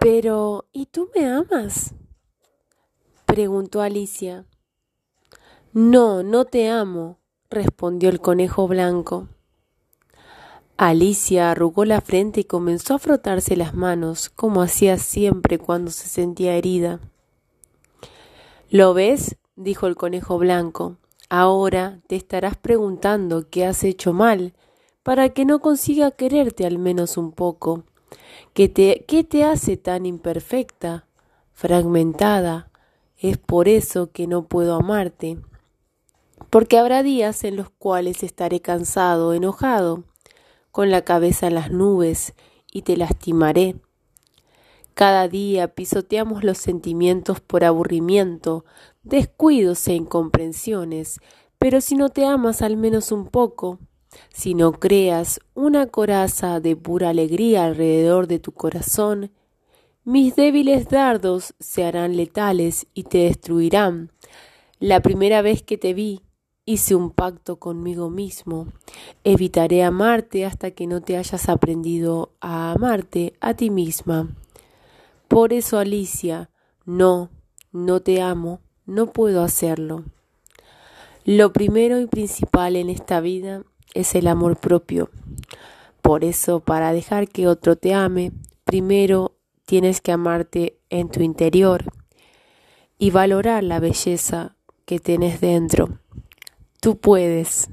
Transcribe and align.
Pero, 0.00 0.64
¿y 0.72 0.86
tú 0.86 1.10
me 1.14 1.26
amas? 1.26 1.92
preguntó 3.26 3.82
Alicia. 3.82 4.46
No, 5.74 6.22
no 6.22 6.46
te 6.46 6.70
amo, 6.70 7.18
respondió 7.50 8.08
el 8.08 8.18
conejo 8.18 8.66
blanco. 8.66 9.28
Alicia 10.78 11.50
arrugó 11.50 11.84
la 11.84 12.00
frente 12.00 12.40
y 12.40 12.44
comenzó 12.44 12.94
a 12.94 12.98
frotarse 12.98 13.56
las 13.56 13.74
manos, 13.74 14.30
como 14.30 14.62
hacía 14.62 14.96
siempre 14.96 15.58
cuando 15.58 15.90
se 15.90 16.08
sentía 16.08 16.54
herida. 16.54 16.98
¿Lo 18.70 18.94
ves? 18.94 19.36
dijo 19.54 19.86
el 19.86 19.96
conejo 19.96 20.38
blanco. 20.38 20.96
Ahora 21.28 22.00
te 22.06 22.16
estarás 22.16 22.56
preguntando 22.56 23.50
qué 23.50 23.66
has 23.66 23.84
hecho 23.84 24.14
mal, 24.14 24.54
para 25.02 25.28
que 25.28 25.44
no 25.44 25.60
consiga 25.60 26.10
quererte 26.10 26.64
al 26.64 26.78
menos 26.78 27.18
un 27.18 27.32
poco. 27.32 27.84
¿Qué 28.54 28.68
te, 28.68 29.04
qué 29.06 29.24
te 29.24 29.44
hace 29.44 29.76
tan 29.76 30.06
imperfecta, 30.06 31.06
fragmentada? 31.52 32.70
Es 33.16 33.38
por 33.38 33.68
eso 33.68 34.10
que 34.12 34.26
no 34.26 34.46
puedo 34.46 34.74
amarte. 34.74 35.38
Porque 36.48 36.78
habrá 36.78 37.02
días 37.02 37.44
en 37.44 37.56
los 37.56 37.70
cuales 37.70 38.22
estaré 38.22 38.60
cansado, 38.60 39.34
enojado, 39.34 40.04
con 40.72 40.90
la 40.90 41.02
cabeza 41.02 41.46
en 41.46 41.54
las 41.54 41.70
nubes, 41.70 42.34
y 42.72 42.82
te 42.82 42.96
lastimaré. 42.96 43.76
Cada 44.94 45.28
día 45.28 45.68
pisoteamos 45.74 46.44
los 46.44 46.58
sentimientos 46.58 47.40
por 47.40 47.64
aburrimiento, 47.64 48.64
descuidos 49.02 49.86
e 49.88 49.94
incomprensiones, 49.94 51.20
pero 51.58 51.80
si 51.80 51.94
no 51.94 52.08
te 52.08 52.26
amas 52.26 52.62
al 52.62 52.76
menos 52.76 53.12
un 53.12 53.26
poco, 53.26 53.78
si 54.32 54.54
no 54.54 54.72
creas 54.72 55.40
una 55.54 55.86
coraza 55.86 56.60
de 56.60 56.76
pura 56.76 57.10
alegría 57.10 57.64
alrededor 57.64 58.26
de 58.26 58.38
tu 58.38 58.52
corazón, 58.52 59.30
mis 60.04 60.34
débiles 60.34 60.88
dardos 60.88 61.54
se 61.60 61.84
harán 61.84 62.16
letales 62.16 62.86
y 62.94 63.04
te 63.04 63.18
destruirán. 63.18 64.10
La 64.78 65.00
primera 65.00 65.42
vez 65.42 65.62
que 65.62 65.76
te 65.76 65.94
vi, 65.94 66.22
hice 66.64 66.94
un 66.94 67.10
pacto 67.10 67.56
conmigo 67.56 68.10
mismo. 68.10 68.68
Evitaré 69.24 69.82
amarte 69.82 70.46
hasta 70.46 70.70
que 70.70 70.86
no 70.86 71.00
te 71.00 71.16
hayas 71.16 71.48
aprendido 71.48 72.32
a 72.40 72.72
amarte 72.72 73.34
a 73.40 73.54
ti 73.54 73.70
misma. 73.70 74.28
Por 75.28 75.52
eso, 75.52 75.78
Alicia, 75.78 76.50
no, 76.84 77.30
no 77.72 78.00
te 78.00 78.22
amo, 78.22 78.60
no 78.86 79.12
puedo 79.12 79.42
hacerlo. 79.42 80.04
Lo 81.24 81.52
primero 81.52 82.00
y 82.00 82.06
principal 82.06 82.76
en 82.76 82.88
esta 82.88 83.20
vida 83.20 83.64
es 83.94 84.14
el 84.14 84.26
amor 84.26 84.56
propio. 84.56 85.10
Por 86.02 86.24
eso, 86.24 86.60
para 86.60 86.92
dejar 86.92 87.28
que 87.28 87.46
otro 87.46 87.76
te 87.76 87.94
ame, 87.94 88.32
primero 88.64 89.36
tienes 89.66 90.00
que 90.00 90.12
amarte 90.12 90.78
en 90.88 91.10
tu 91.10 91.22
interior 91.22 91.84
y 92.98 93.10
valorar 93.10 93.62
la 93.62 93.80
belleza 93.80 94.56
que 94.84 94.98
tienes 94.98 95.40
dentro. 95.40 95.98
Tú 96.80 96.98
puedes. 96.98 97.68